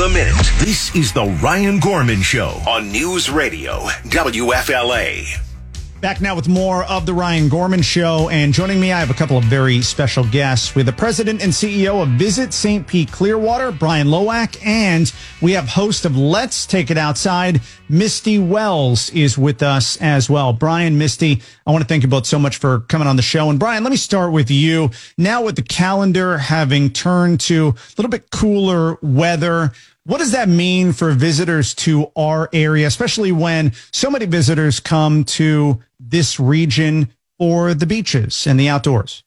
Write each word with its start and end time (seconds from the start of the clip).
the 0.00 0.08
minute. 0.08 0.50
This 0.60 0.96
is 0.96 1.12
the 1.12 1.26
Ryan 1.42 1.78
Gorman 1.78 2.22
Show 2.22 2.62
on 2.66 2.90
News 2.90 3.28
Radio 3.28 3.80
WFLA. 4.04 5.26
Back 6.00 6.22
now 6.22 6.34
with 6.34 6.48
more 6.48 6.84
of 6.84 7.04
the 7.04 7.12
Ryan 7.12 7.50
Gorman 7.50 7.82
Show. 7.82 8.30
And 8.30 8.54
joining 8.54 8.80
me, 8.80 8.90
I 8.90 8.98
have 8.98 9.10
a 9.10 9.14
couple 9.14 9.36
of 9.36 9.44
very 9.44 9.82
special 9.82 10.24
guests. 10.24 10.74
with 10.74 10.86
the 10.86 10.92
president 10.94 11.42
and 11.42 11.52
CEO 11.52 12.02
of 12.02 12.08
Visit 12.18 12.54
St. 12.54 12.86
Pete 12.86 13.12
Clearwater, 13.12 13.70
Brian 13.70 14.10
Lowack, 14.10 14.66
and 14.66 15.12
we 15.42 15.52
have 15.52 15.68
host 15.68 16.06
of 16.06 16.16
Let's 16.16 16.64
Take 16.64 16.90
It 16.90 16.96
Outside, 16.96 17.60
Misty 17.90 18.38
Wells 18.38 19.10
is 19.10 19.36
with 19.36 19.62
us 19.62 19.98
as 19.98 20.30
well. 20.30 20.54
Brian, 20.54 20.96
Misty, 20.96 21.42
I 21.66 21.70
want 21.70 21.82
to 21.82 21.88
thank 21.88 22.02
you 22.02 22.08
both 22.08 22.24
so 22.24 22.38
much 22.38 22.56
for 22.56 22.80
coming 22.80 23.06
on 23.06 23.16
the 23.16 23.22
show. 23.22 23.50
And 23.50 23.58
Brian, 23.58 23.84
let 23.84 23.90
me 23.90 23.98
start 23.98 24.32
with 24.32 24.50
you. 24.50 24.90
Now 25.18 25.42
with 25.42 25.56
the 25.56 25.62
calendar 25.62 26.38
having 26.38 26.90
turned 26.90 27.40
to 27.40 27.68
a 27.68 27.94
little 27.98 28.08
bit 28.08 28.30
cooler 28.30 28.96
weather, 29.02 29.72
what 30.04 30.18
does 30.18 30.32
that 30.32 30.48
mean 30.48 30.92
for 30.92 31.12
visitors 31.12 31.74
to 31.74 32.10
our 32.16 32.48
area, 32.52 32.86
especially 32.86 33.32
when 33.32 33.72
so 33.92 34.10
many 34.10 34.26
visitors 34.26 34.80
come 34.80 35.24
to 35.24 35.80
this 35.98 36.40
region 36.40 37.12
for 37.38 37.74
the 37.74 37.86
beaches 37.86 38.46
and 38.46 38.58
the 38.58 38.68
outdoors? 38.68 39.24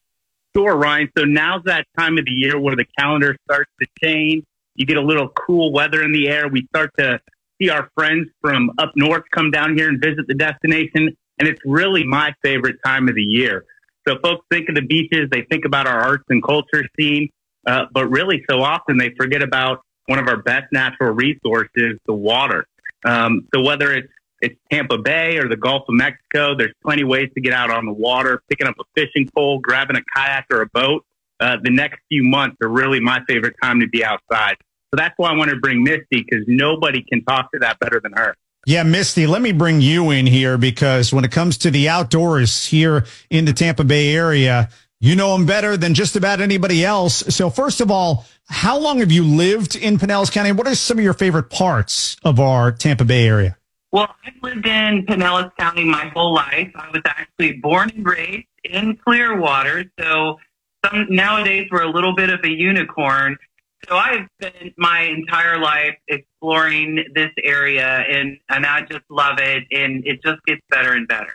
Sure, 0.56 0.76
Ryan. 0.76 1.10
So 1.16 1.24
now's 1.24 1.62
that 1.64 1.86
time 1.98 2.18
of 2.18 2.26
the 2.26 2.32
year 2.32 2.58
where 2.58 2.76
the 2.76 2.86
calendar 2.98 3.36
starts 3.48 3.70
to 3.80 3.86
change. 4.02 4.44
You 4.76 4.86
get 4.86 4.96
a 4.96 5.02
little 5.02 5.28
cool 5.28 5.72
weather 5.72 6.02
in 6.02 6.12
the 6.12 6.28
air. 6.28 6.48
We 6.48 6.66
start 6.66 6.90
to 6.98 7.20
see 7.60 7.70
our 7.70 7.90
friends 7.94 8.28
from 8.40 8.70
up 8.78 8.92
north 8.96 9.24
come 9.32 9.50
down 9.50 9.76
here 9.76 9.88
and 9.88 10.00
visit 10.00 10.26
the 10.26 10.34
destination. 10.34 11.16
And 11.38 11.48
it's 11.48 11.60
really 11.64 12.04
my 12.04 12.34
favorite 12.42 12.76
time 12.84 13.08
of 13.08 13.14
the 13.14 13.22
year. 13.22 13.64
So 14.06 14.16
folks 14.22 14.44
think 14.50 14.68
of 14.68 14.74
the 14.74 14.82
beaches, 14.82 15.28
they 15.30 15.42
think 15.50 15.64
about 15.64 15.86
our 15.86 15.98
arts 15.98 16.24
and 16.28 16.42
culture 16.42 16.84
scene, 16.98 17.30
uh, 17.66 17.86
but 17.92 18.06
really 18.06 18.44
so 18.48 18.62
often 18.62 18.98
they 18.98 19.12
forget 19.16 19.42
about 19.42 19.80
one 20.06 20.18
of 20.18 20.28
our 20.28 20.36
best 20.36 20.72
natural 20.72 21.12
resources, 21.14 21.98
the 22.06 22.14
water. 22.14 22.66
Um, 23.04 23.46
so 23.54 23.62
whether 23.62 23.92
it's 23.92 24.08
it's 24.40 24.56
Tampa 24.70 24.98
Bay 24.98 25.38
or 25.38 25.48
the 25.48 25.56
Gulf 25.56 25.84
of 25.88 25.94
Mexico, 25.94 26.54
there's 26.54 26.74
plenty 26.84 27.02
of 27.02 27.08
ways 27.08 27.30
to 27.34 27.40
get 27.40 27.54
out 27.54 27.70
on 27.70 27.86
the 27.86 27.92
water, 27.92 28.42
picking 28.48 28.66
up 28.66 28.74
a 28.78 28.84
fishing 28.94 29.28
pole, 29.34 29.58
grabbing 29.58 29.96
a 29.96 30.02
kayak 30.14 30.46
or 30.52 30.60
a 30.60 30.66
boat. 30.66 31.04
Uh, 31.40 31.56
the 31.62 31.70
next 31.70 32.00
few 32.08 32.22
months 32.22 32.56
are 32.62 32.68
really 32.68 33.00
my 33.00 33.20
favorite 33.26 33.54
time 33.62 33.80
to 33.80 33.88
be 33.88 34.04
outside. 34.04 34.56
So 34.90 34.96
that's 34.96 35.14
why 35.16 35.30
I 35.30 35.36
want 35.36 35.50
to 35.50 35.56
bring 35.56 35.82
Misty 35.82 36.24
because 36.28 36.44
nobody 36.46 37.02
can 37.02 37.24
talk 37.24 37.50
to 37.52 37.58
that 37.60 37.78
better 37.80 38.00
than 38.00 38.12
her. 38.12 38.36
Yeah, 38.66 38.82
Misty, 38.82 39.26
let 39.26 39.42
me 39.42 39.52
bring 39.52 39.80
you 39.80 40.10
in 40.10 40.26
here 40.26 40.56
because 40.56 41.12
when 41.12 41.24
it 41.24 41.32
comes 41.32 41.58
to 41.58 41.70
the 41.70 41.88
outdoors 41.88 42.66
here 42.66 43.04
in 43.28 43.44
the 43.44 43.52
Tampa 43.52 43.84
Bay 43.84 44.14
area, 44.14 44.70
you 45.04 45.14
know 45.14 45.36
them 45.36 45.44
better 45.44 45.76
than 45.76 45.92
just 45.92 46.16
about 46.16 46.40
anybody 46.40 46.82
else. 46.82 47.16
So 47.28 47.50
first 47.50 47.82
of 47.82 47.90
all, 47.90 48.24
how 48.46 48.78
long 48.78 49.00
have 49.00 49.12
you 49.12 49.22
lived 49.22 49.76
in 49.76 49.98
Pinellas 49.98 50.32
County? 50.32 50.52
What 50.52 50.66
are 50.66 50.74
some 50.74 50.96
of 50.96 51.04
your 51.04 51.12
favorite 51.12 51.50
parts 51.50 52.16
of 52.24 52.40
our 52.40 52.72
Tampa 52.72 53.04
Bay 53.04 53.28
area? 53.28 53.58
Well, 53.92 54.08
I've 54.24 54.32
lived 54.42 54.66
in 54.66 55.04
Pinellas 55.04 55.54
County 55.58 55.84
my 55.84 56.10
whole 56.14 56.32
life. 56.32 56.72
I 56.74 56.88
was 56.90 57.02
actually 57.04 57.52
born 57.52 57.90
and 57.90 58.06
raised 58.06 58.46
in 58.64 58.96
Clearwater. 58.96 59.84
So 60.00 60.38
some, 60.86 61.06
nowadays 61.10 61.68
we're 61.70 61.82
a 61.82 61.90
little 61.90 62.14
bit 62.14 62.30
of 62.30 62.40
a 62.42 62.48
unicorn. 62.48 63.36
So 63.86 63.96
I've 63.96 64.26
spent 64.40 64.72
my 64.78 65.02
entire 65.02 65.58
life 65.58 65.98
exploring 66.08 67.04
this 67.14 67.30
area 67.42 67.86
and, 68.08 68.38
and 68.48 68.64
I 68.64 68.80
just 68.90 69.04
love 69.10 69.38
it. 69.38 69.64
And 69.70 70.06
it 70.06 70.22
just 70.24 70.42
gets 70.46 70.62
better 70.70 70.94
and 70.94 71.06
better. 71.06 71.34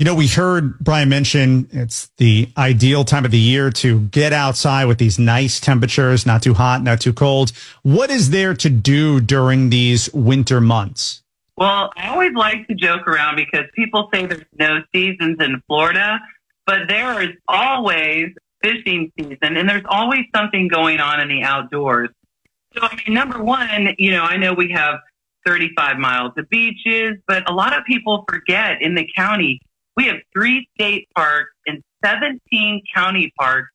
You 0.00 0.06
know, 0.06 0.14
we 0.14 0.28
heard 0.28 0.78
Brian 0.78 1.10
mention 1.10 1.68
it's 1.72 2.08
the 2.16 2.48
ideal 2.56 3.04
time 3.04 3.26
of 3.26 3.32
the 3.32 3.38
year 3.38 3.68
to 3.70 4.00
get 4.00 4.32
outside 4.32 4.86
with 4.86 4.96
these 4.96 5.18
nice 5.18 5.60
temperatures, 5.60 6.24
not 6.24 6.42
too 6.42 6.54
hot, 6.54 6.82
not 6.82 7.02
too 7.02 7.12
cold. 7.12 7.52
What 7.82 8.08
is 8.08 8.30
there 8.30 8.54
to 8.54 8.70
do 8.70 9.20
during 9.20 9.68
these 9.68 10.10
winter 10.14 10.58
months? 10.58 11.22
Well, 11.58 11.90
I 11.98 12.08
always 12.08 12.32
like 12.32 12.66
to 12.68 12.74
joke 12.74 13.06
around 13.06 13.36
because 13.36 13.66
people 13.74 14.08
say 14.10 14.24
there's 14.24 14.46
no 14.58 14.78
seasons 14.90 15.36
in 15.38 15.62
Florida, 15.66 16.18
but 16.64 16.88
there 16.88 17.20
is 17.20 17.36
always 17.46 18.28
fishing 18.62 19.12
season 19.18 19.58
and 19.58 19.68
there's 19.68 19.84
always 19.86 20.24
something 20.34 20.68
going 20.68 21.00
on 21.00 21.20
in 21.20 21.28
the 21.28 21.42
outdoors. 21.42 22.08
So, 22.74 22.84
I 22.84 22.96
mean, 23.04 23.12
number 23.12 23.44
one, 23.44 23.96
you 23.98 24.12
know, 24.12 24.22
I 24.22 24.38
know 24.38 24.54
we 24.54 24.72
have 24.72 25.00
35 25.44 25.98
miles 25.98 26.32
of 26.38 26.48
beaches, 26.48 27.18
but 27.28 27.50
a 27.50 27.52
lot 27.52 27.78
of 27.78 27.84
people 27.84 28.24
forget 28.26 28.80
in 28.80 28.94
the 28.94 29.06
county, 29.14 29.60
we 29.96 30.06
have 30.06 30.16
three 30.32 30.68
state 30.74 31.08
parks 31.14 31.52
and 31.66 31.82
17 32.04 32.82
county 32.94 33.32
parks 33.38 33.70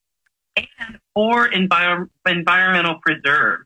and 0.55 0.97
four 1.13 1.49
envir- 1.49 2.09
environmental 2.25 2.95
preserves. 3.01 3.65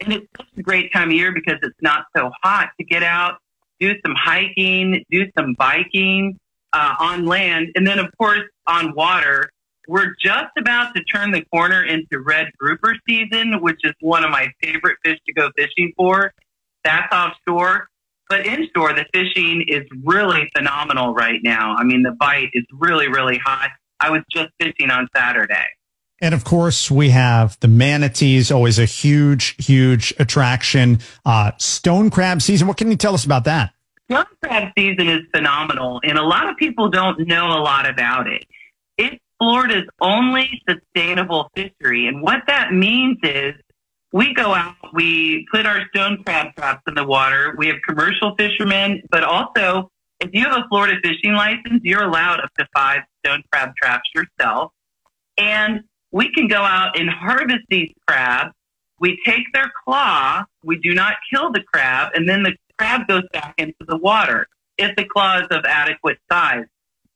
And 0.00 0.12
it's 0.14 0.26
such 0.36 0.46
a 0.56 0.62
great 0.62 0.92
time 0.92 1.08
of 1.08 1.14
year 1.14 1.32
because 1.32 1.58
it's 1.62 1.76
not 1.82 2.06
so 2.16 2.30
hot 2.42 2.70
to 2.78 2.84
get 2.84 3.02
out, 3.02 3.38
do 3.80 3.92
some 4.04 4.14
hiking, 4.16 5.04
do 5.10 5.26
some 5.36 5.54
biking 5.58 6.38
uh, 6.72 6.94
on 6.98 7.26
land. 7.26 7.68
And 7.74 7.86
then, 7.86 7.98
of 7.98 8.06
course, 8.16 8.44
on 8.66 8.94
water, 8.94 9.50
we're 9.88 10.14
just 10.22 10.52
about 10.56 10.94
to 10.94 11.02
turn 11.04 11.32
the 11.32 11.44
corner 11.52 11.82
into 11.82 12.20
red 12.20 12.46
grouper 12.58 12.94
season, 13.08 13.60
which 13.60 13.80
is 13.82 13.92
one 14.00 14.24
of 14.24 14.30
my 14.30 14.48
favorite 14.62 14.96
fish 15.04 15.18
to 15.26 15.32
go 15.32 15.50
fishing 15.56 15.92
for. 15.96 16.32
That's 16.84 17.12
offshore. 17.12 17.88
But 18.30 18.46
inshore, 18.46 18.94
the 18.94 19.04
fishing 19.12 19.64
is 19.66 19.82
really 20.04 20.48
phenomenal 20.56 21.12
right 21.12 21.40
now. 21.42 21.74
I 21.76 21.82
mean, 21.82 22.04
the 22.04 22.12
bite 22.12 22.50
is 22.54 22.64
really, 22.72 23.08
really 23.08 23.38
hot. 23.44 23.70
I 23.98 24.10
was 24.10 24.22
just 24.30 24.50
fishing 24.60 24.88
on 24.90 25.08
Saturday. 25.14 25.66
And 26.22 26.32
of 26.32 26.44
course, 26.44 26.90
we 26.90 27.10
have 27.10 27.58
the 27.58 27.66
manatees, 27.66 28.52
always 28.52 28.78
a 28.78 28.84
huge, 28.84 29.56
huge 29.58 30.14
attraction. 30.20 31.00
Uh, 31.24 31.50
stone 31.58 32.08
crab 32.08 32.40
season. 32.40 32.68
What 32.68 32.76
can 32.76 32.90
you 32.90 32.96
tell 32.96 33.14
us 33.14 33.24
about 33.24 33.44
that? 33.44 33.72
Stone 34.08 34.26
crab 34.44 34.72
season 34.78 35.08
is 35.08 35.20
phenomenal, 35.34 36.00
and 36.04 36.16
a 36.16 36.22
lot 36.22 36.48
of 36.48 36.56
people 36.56 36.88
don't 36.88 37.26
know 37.26 37.46
a 37.46 37.60
lot 37.60 37.88
about 37.88 38.28
it. 38.28 38.44
It's 38.96 39.16
Florida's 39.38 39.88
only 40.00 40.62
sustainable 40.68 41.50
fishery. 41.56 42.06
And 42.06 42.22
what 42.22 42.42
that 42.46 42.72
means 42.72 43.18
is 43.22 43.54
we 44.12 44.34
go 44.34 44.54
out, 44.54 44.74
we 44.92 45.46
put 45.52 45.66
our 45.66 45.86
stone 45.88 46.22
crab 46.24 46.54
traps 46.56 46.82
in 46.88 46.94
the 46.94 47.04
water. 47.04 47.54
We 47.56 47.68
have 47.68 47.76
commercial 47.86 48.34
fishermen, 48.36 49.02
but 49.10 49.22
also 49.22 49.90
if 50.20 50.30
you 50.32 50.44
have 50.44 50.56
a 50.56 50.68
Florida 50.68 50.96
fishing 51.02 51.32
license, 51.32 51.80
you're 51.82 52.02
allowed 52.02 52.40
up 52.40 52.50
to 52.58 52.66
five 52.74 53.02
stone 53.24 53.42
crab 53.50 53.72
traps 53.80 54.08
yourself. 54.14 54.72
And 55.38 55.82
we 56.12 56.32
can 56.32 56.48
go 56.48 56.60
out 56.60 56.98
and 56.98 57.08
harvest 57.08 57.64
these 57.68 57.92
crabs. 58.06 58.52
We 58.98 59.18
take 59.24 59.44
their 59.54 59.70
claw. 59.84 60.44
We 60.64 60.78
do 60.78 60.94
not 60.94 61.14
kill 61.32 61.52
the 61.52 61.62
crab. 61.62 62.12
And 62.14 62.28
then 62.28 62.42
the 62.42 62.54
crab 62.78 63.06
goes 63.08 63.22
back 63.32 63.54
into 63.58 63.74
the 63.86 63.96
water 63.96 64.46
if 64.76 64.94
the 64.96 65.04
claw 65.04 65.38
is 65.38 65.46
of 65.50 65.64
adequate 65.64 66.18
size. 66.30 66.66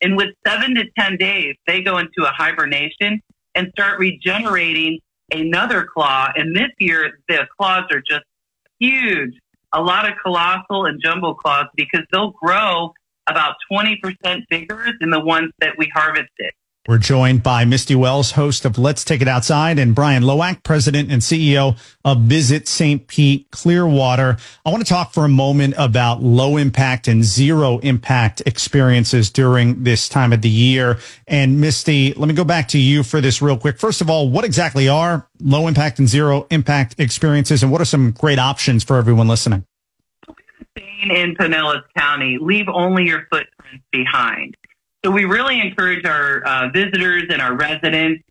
And 0.01 0.17
with 0.17 0.31
seven 0.47 0.75
to 0.77 0.85
10 0.99 1.17
days, 1.17 1.57
they 1.67 1.83
go 1.83 1.99
into 1.99 2.23
a 2.23 2.31
hibernation 2.31 3.21
and 3.55 3.69
start 3.73 3.99
regenerating 3.99 5.01
another 5.35 5.85
claw. 5.85 6.29
And 6.35 6.57
this 6.57 6.71
year, 6.79 7.19
the 7.29 7.47
claws 7.59 7.85
are 7.91 8.01
just 8.01 8.25
huge. 8.79 9.35
A 9.73 9.83
lot 9.83 10.09
of 10.09 10.15
colossal 10.23 10.87
and 10.87 11.01
jumbo 11.03 11.35
claws 11.35 11.67
because 11.75 12.03
they'll 12.13 12.31
grow 12.31 12.93
about 13.27 13.57
20% 13.71 13.99
bigger 14.49 14.87
than 15.01 15.11
the 15.11 15.21
ones 15.21 15.51
that 15.61 15.75
we 15.79 15.91
harvested. 15.95 16.53
We're 16.87 16.99
joined 16.99 17.43
by 17.43 17.65
Misty 17.65 17.95
Wells, 17.95 18.33
host 18.33 18.67
of 18.67 18.77
Let's 18.77 19.05
Take 19.05 19.23
It 19.23 19.29
Outside, 19.29 19.79
and 19.79 19.95
Brian 19.95 20.23
Lowack, 20.23 20.63
president 20.65 21.11
and 21.11 21.23
CEO 21.23 21.79
of 22.05 22.21
Visit 22.25 22.69
St. 22.69 23.07
Pete 23.07 23.51
Clearwater. 23.51 24.37
I 24.67 24.71
want 24.71 24.87
to 24.87 24.89
talk 24.93 25.15
for 25.15 25.25
a 25.25 25.29
moment 25.29 25.77
about 25.79 26.23
low 26.23 26.59
impact 26.59 27.09
and 27.09 27.25
zero 27.25 27.79
impact 27.79 28.43
experiences 28.45 29.31
during 29.31 29.83
this 29.83 30.11
time 30.11 30.31
of 30.35 30.43
the 30.43 30.51
year. 30.51 30.99
And 31.27 31.59
Misty, 31.59 32.13
let 32.13 32.29
me 32.29 32.35
go 32.35 32.45
back 32.45 32.69
to 32.69 32.79
you 32.79 33.03
for 33.03 33.23
this 33.23 33.41
real 33.41 33.57
quick. 33.57 33.79
First 33.79 34.03
of 34.03 34.11
all, 34.11 34.29
what 34.29 34.45
exactly 34.45 34.87
are 34.87 35.27
low 35.41 35.67
impact 35.69 35.99
and 36.01 36.07
zero 36.07 36.47
impact 36.51 36.97
experiences, 37.01 37.63
and 37.63 37.73
what 37.73 37.81
are 37.81 37.87
some 37.87 38.11
great 38.11 38.39
options 38.39 38.85
for 38.85 38.99
everyone 38.99 39.27
listening? 39.27 39.65
In 40.77 41.35
Pinellas 41.35 41.83
County, 41.97 42.37
leave 42.39 42.69
only 42.69 43.07
your 43.07 43.27
footprints 43.31 43.87
behind. 43.91 44.55
So 45.05 45.11
we 45.11 45.27
really 45.27 45.61
encourage 45.61 46.07
our 46.07 46.43
uh, 46.47 46.71
visitors 46.71 47.25
and 47.29 47.43
our 47.43 47.55
residents 47.55 48.25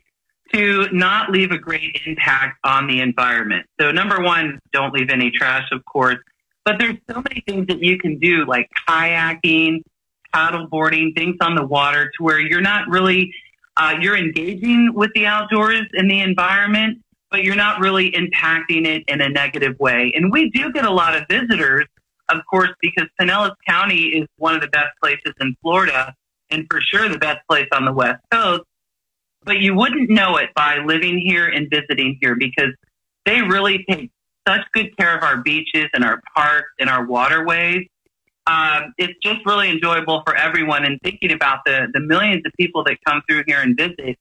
to 0.54 0.88
not 0.92 1.30
leave 1.30 1.52
a 1.52 1.58
great 1.58 2.02
impact 2.08 2.58
on 2.64 2.88
the 2.88 3.00
environment. 3.00 3.68
So 3.80 3.92
number 3.92 4.22
one, 4.22 4.60
don't 4.72 4.92
leave 4.92 5.12
any 5.12 5.30
trash, 5.30 5.68
of 5.72 5.86
course. 5.86 6.18
But 6.66 6.80
there's 6.80 6.98
so 7.12 7.22
many 7.22 7.44
things 7.48 7.68
that 7.68 7.84
you 7.84 8.00
can 8.00 8.18
do, 8.18 8.46
like 8.46 8.70
kayaking, 8.88 9.84
paddle 10.34 10.68
boarding, 10.68 11.14
things 11.16 11.36
on 11.42 11.54
the 11.54 11.64
water, 11.64 12.06
to 12.06 12.24
where 12.24 12.40
you're 12.40 12.62
not 12.62 12.88
really 12.88 13.32
uh, 13.78 13.96
you're 14.00 14.18
engaging 14.18 14.94
with 14.94 15.12
the 15.14 15.26
outdoors 15.26 15.86
and 15.94 16.10
the 16.10 16.22
environment, 16.22 17.04
but 17.30 17.44
you're 17.44 17.56
not 17.56 17.80
really 17.80 18.12
impacting 18.12 18.86
it 18.86 19.04
in 19.08 19.22
a 19.22 19.30
negative 19.30 19.78
way. 19.80 20.12
And 20.16 20.32
we 20.32 20.50
do 20.52 20.72
get 20.72 20.86
a 20.86 20.92
lot 20.92 21.16
of 21.16 21.24
visitors, 21.28 21.86
of 22.30 22.42
course, 22.50 22.70
because 22.82 23.08
Pinellas 23.20 23.56
County 23.68 24.10
is 24.10 24.28
one 24.38 24.56
of 24.56 24.62
the 24.62 24.68
best 24.68 24.90
places 25.02 25.34
in 25.40 25.56
Florida 25.62 26.16
and 26.54 26.68
for 26.70 26.80
sure 26.82 27.10
the 27.10 27.18
best 27.18 27.40
place 27.50 27.68
on 27.74 27.86
the 27.86 27.92
West 27.92 28.22
Coast. 28.32 28.64
But 29.44 29.60
you 29.60 29.76
wouldn't 29.76 30.10
know 30.10 30.38
it 30.38 30.50
by 30.56 30.78
living 30.78 31.18
here 31.20 31.48
and 31.48 31.70
visiting 31.70 32.18
here 32.22 32.36
because 32.36 32.74
they 33.26 33.42
really 33.42 33.84
take 33.90 34.10
such 34.48 34.62
good 34.74 34.96
care 34.98 35.18
of 35.18 35.24
our 35.24 35.38
beaches 35.38 35.88
and 35.94 36.04
our 36.04 36.22
parks 36.36 36.72
and 36.80 36.90
our 36.90 37.06
waterways. 37.06 37.88
Um, 38.46 38.94
it's 38.98 39.18
just 39.22 39.46
really 39.46 39.70
enjoyable 39.70 40.22
for 40.26 40.36
everyone. 40.36 40.86
And 40.86 41.00
thinking 41.02 41.32
about 41.32 41.60
the, 41.66 41.88
the 41.94 42.00
millions 42.00 42.44
of 42.46 42.52
people 42.60 42.84
that 42.86 42.98
come 43.06 43.22
through 43.30 43.44
here 43.48 43.62
and 43.62 43.76
visit, 43.76 44.18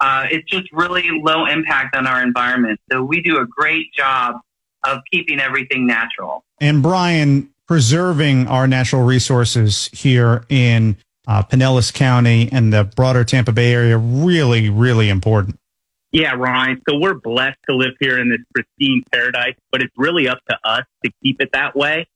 uh, 0.00 0.26
it's 0.30 0.48
just 0.48 0.70
really 0.72 1.08
low 1.22 1.46
impact 1.46 1.96
on 1.96 2.06
our 2.06 2.22
environment. 2.22 2.80
So 2.90 3.02
we 3.02 3.20
do 3.20 3.38
a 3.38 3.46
great 3.46 3.92
job 3.96 4.36
of 4.84 5.00
keeping 5.12 5.40
everything 5.40 5.86
natural. 5.86 6.44
And 6.60 6.82
Brian, 6.82 7.50
preserving 7.66 8.46
our 8.46 8.66
natural 8.66 9.02
resources 9.02 9.88
here 9.92 10.44
in 10.48 10.96
uh, 11.26 11.42
Pinellas 11.42 11.92
County 11.92 12.48
and 12.52 12.72
the 12.72 12.84
broader 12.84 13.24
Tampa 13.24 13.52
Bay 13.52 13.72
area 13.72 13.96
really, 13.96 14.68
really 14.68 15.08
important. 15.08 15.58
Yeah, 16.12 16.34
Ryan. 16.34 16.80
So 16.88 16.96
we're 16.96 17.14
blessed 17.14 17.58
to 17.68 17.74
live 17.74 17.94
here 17.98 18.20
in 18.20 18.30
this 18.30 18.38
pristine 18.54 19.02
paradise, 19.12 19.56
but 19.72 19.82
it's 19.82 19.92
really 19.96 20.28
up 20.28 20.38
to 20.48 20.56
us 20.64 20.84
to 21.04 21.10
keep 21.22 21.40
it 21.40 21.50
that 21.52 21.74
way. 21.74 22.06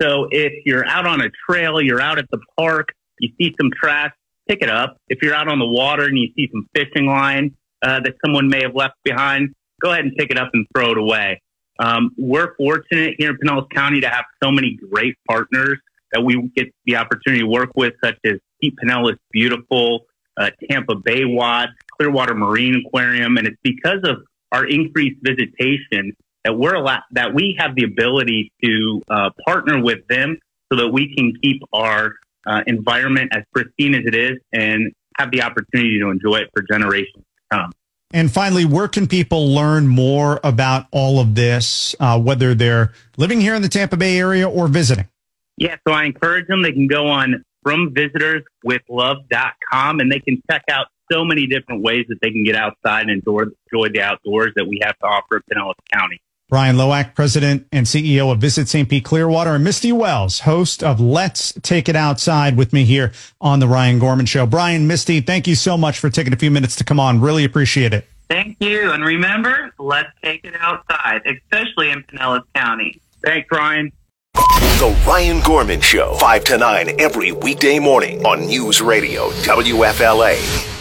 So 0.00 0.28
if 0.30 0.52
you're 0.66 0.86
out 0.86 1.06
on 1.06 1.22
a 1.22 1.30
trail, 1.48 1.80
you're 1.80 2.00
out 2.00 2.18
at 2.18 2.26
the 2.30 2.38
park, 2.58 2.88
you 3.18 3.30
see 3.40 3.54
some 3.58 3.70
trash, 3.74 4.12
pick 4.46 4.60
it 4.60 4.68
up. 4.68 4.98
If 5.08 5.22
you're 5.22 5.34
out 5.34 5.48
on 5.48 5.58
the 5.58 5.66
water 5.66 6.04
and 6.04 6.18
you 6.18 6.28
see 6.36 6.50
some 6.52 6.68
fishing 6.74 7.06
line 7.06 7.56
uh, 7.82 8.00
that 8.00 8.14
someone 8.24 8.48
may 8.48 8.62
have 8.62 8.74
left 8.74 8.96
behind, 9.04 9.54
go 9.80 9.90
ahead 9.92 10.04
and 10.04 10.14
pick 10.16 10.30
it 10.30 10.38
up 10.38 10.50
and 10.52 10.66
throw 10.74 10.92
it 10.92 10.98
away. 10.98 11.40
Um, 11.78 12.10
we're 12.18 12.54
fortunate 12.56 13.14
here 13.18 13.30
in 13.30 13.38
Pinellas 13.38 13.70
County 13.70 14.00
to 14.02 14.08
have 14.08 14.24
so 14.42 14.50
many 14.50 14.78
great 14.90 15.14
partners 15.28 15.78
that 16.16 16.24
we 16.24 16.50
get 16.56 16.72
the 16.86 16.96
opportunity 16.96 17.42
to 17.42 17.46
work 17.46 17.70
with, 17.76 17.92
such 18.02 18.16
as 18.24 18.34
Keep 18.62 18.78
Pinellas 18.82 19.18
Beautiful, 19.32 20.06
uh, 20.38 20.50
Tampa 20.70 20.94
Bay 20.94 21.26
Watch, 21.26 21.68
Clearwater 21.92 22.34
Marine 22.34 22.82
Aquarium, 22.86 23.36
and 23.36 23.46
it's 23.46 23.60
because 23.62 24.00
of 24.04 24.22
our 24.50 24.64
increased 24.64 25.18
visitation 25.22 26.16
that 26.44 26.56
we're 26.56 26.74
allowed, 26.74 27.02
that 27.10 27.34
we 27.34 27.54
have 27.58 27.74
the 27.74 27.84
ability 27.84 28.50
to 28.64 29.02
uh, 29.10 29.30
partner 29.44 29.82
with 29.82 30.06
them 30.08 30.38
so 30.72 30.78
that 30.78 30.88
we 30.88 31.14
can 31.14 31.34
keep 31.42 31.60
our 31.72 32.14
uh, 32.46 32.62
environment 32.66 33.30
as 33.34 33.42
pristine 33.52 33.94
as 33.94 34.06
it 34.06 34.14
is 34.14 34.38
and 34.52 34.92
have 35.18 35.30
the 35.30 35.42
opportunity 35.42 35.98
to 35.98 36.08
enjoy 36.08 36.36
it 36.36 36.48
for 36.54 36.62
generations 36.62 37.24
to 37.24 37.58
come. 37.58 37.72
And 38.12 38.30
finally, 38.30 38.64
where 38.64 38.88
can 38.88 39.06
people 39.06 39.52
learn 39.52 39.86
more 39.86 40.40
about 40.44 40.86
all 40.92 41.18
of 41.18 41.34
this, 41.34 41.94
uh, 42.00 42.18
whether 42.18 42.54
they're 42.54 42.92
living 43.18 43.40
here 43.40 43.54
in 43.54 43.62
the 43.62 43.68
Tampa 43.68 43.96
Bay 43.96 44.18
area 44.18 44.48
or 44.48 44.68
visiting? 44.68 45.08
Yeah, 45.56 45.76
so 45.86 45.94
I 45.94 46.04
encourage 46.04 46.48
them. 46.48 46.62
They 46.62 46.72
can 46.72 46.86
go 46.86 47.06
on 47.06 47.42
fromvisitorswithlove.com 47.66 50.00
and 50.00 50.12
they 50.12 50.20
can 50.20 50.42
check 50.50 50.64
out 50.70 50.88
so 51.10 51.24
many 51.24 51.46
different 51.46 51.82
ways 51.82 52.04
that 52.08 52.18
they 52.20 52.30
can 52.30 52.44
get 52.44 52.56
outside 52.56 53.00
and 53.02 53.10
enjoy, 53.10 53.44
enjoy 53.72 53.88
the 53.92 54.02
outdoors 54.02 54.52
that 54.56 54.66
we 54.66 54.80
have 54.82 54.98
to 54.98 55.06
offer 55.06 55.36
in 55.36 55.42
Pinellas 55.50 55.74
County. 55.92 56.20
Brian 56.48 56.76
Lowack, 56.76 57.16
President 57.16 57.66
and 57.72 57.86
CEO 57.86 58.30
of 58.30 58.38
Visit 58.38 58.68
St. 58.68 58.88
Pete 58.88 59.04
Clearwater, 59.04 59.56
and 59.56 59.64
Misty 59.64 59.90
Wells, 59.90 60.38
host 60.40 60.80
of 60.80 61.00
Let's 61.00 61.52
Take 61.62 61.88
It 61.88 61.96
Outside 61.96 62.56
with 62.56 62.72
me 62.72 62.84
here 62.84 63.10
on 63.40 63.58
the 63.58 63.66
Ryan 63.66 63.98
Gorman 63.98 64.26
Show. 64.26 64.46
Brian, 64.46 64.86
Misty, 64.86 65.20
thank 65.20 65.48
you 65.48 65.56
so 65.56 65.76
much 65.76 65.98
for 65.98 66.08
taking 66.08 66.32
a 66.32 66.36
few 66.36 66.52
minutes 66.52 66.76
to 66.76 66.84
come 66.84 67.00
on. 67.00 67.20
Really 67.20 67.44
appreciate 67.44 67.92
it. 67.92 68.06
Thank 68.30 68.58
you. 68.60 68.92
And 68.92 69.04
remember, 69.04 69.72
let's 69.78 70.10
take 70.22 70.44
it 70.44 70.54
outside, 70.60 71.22
especially 71.26 71.90
in 71.90 72.04
Pinellas 72.04 72.44
County. 72.54 73.00
Thanks, 73.24 73.48
Ryan. 73.50 73.90
The 74.36 74.94
Ryan 75.06 75.40
Gorman 75.40 75.80
Show, 75.80 76.14
5 76.20 76.44
to 76.44 76.58
9 76.58 77.00
every 77.00 77.32
weekday 77.32 77.78
morning 77.78 78.24
on 78.26 78.46
News 78.46 78.82
Radio 78.82 79.30
WFLA. 79.30 80.75